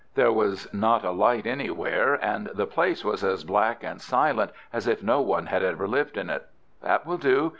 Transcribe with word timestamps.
There 0.15 0.31
was 0.33 0.67
not 0.73 1.05
a 1.05 1.11
light 1.11 1.45
anywhere, 1.45 2.15
and 2.15 2.47
the 2.55 2.65
place 2.65 3.05
was 3.05 3.23
as 3.23 3.43
black 3.43 3.83
and 3.83 4.01
silent 4.01 4.49
as 4.73 4.87
if 4.87 5.03
no 5.03 5.21
one 5.21 5.45
had 5.45 5.61
ever 5.61 5.87
lived 5.87 6.17
in 6.17 6.27
it. 6.31 6.47
"That 6.81 7.05
will 7.05 7.19
do. 7.19 7.49